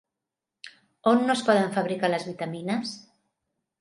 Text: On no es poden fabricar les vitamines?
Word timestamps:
On 1.11 1.21
no 1.27 1.35
es 1.35 1.43
poden 1.49 1.69
fabricar 1.75 2.11
les 2.13 2.27
vitamines? 2.31 2.95